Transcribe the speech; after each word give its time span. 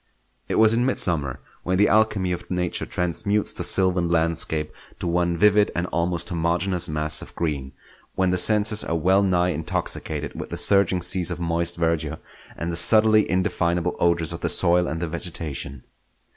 It 0.49 0.55
was 0.55 0.73
in 0.73 0.83
mid 0.83 0.97
summer, 0.99 1.39
when 1.61 1.77
the 1.77 1.87
alchemy 1.87 2.31
of 2.31 2.49
Nature 2.49 2.87
transmutes 2.87 3.53
the 3.53 3.63
sylvan 3.63 4.09
landscape 4.09 4.73
to 4.97 5.05
one 5.05 5.37
vivid 5.37 5.71
and 5.75 5.85
almost 5.91 6.29
homogeneous 6.29 6.89
mass 6.89 7.21
of 7.21 7.35
green; 7.35 7.73
when 8.15 8.31
the 8.31 8.37
senses 8.39 8.83
are 8.83 8.95
well 8.97 9.21
nigh 9.21 9.49
intoxicated 9.49 10.33
with 10.33 10.49
the 10.49 10.57
surging 10.57 11.03
seas 11.03 11.29
of 11.29 11.39
moist 11.39 11.77
verdure 11.77 12.17
and 12.57 12.71
the 12.71 12.75
subtly 12.75 13.29
indefinable 13.29 13.95
odours 13.99 14.33
of 14.33 14.41
the 14.41 14.49
soil 14.49 14.87
and 14.87 15.01
the 15.03 15.07
vegetation. 15.07 15.83